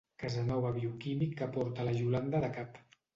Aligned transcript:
Casanova 0.21 0.69
bioquímic 0.77 1.35
que 1.41 1.47
porta 1.57 1.85
la 1.89 1.93
Iolanda 1.99 2.41
de 2.47 2.51
cap. 2.57 2.81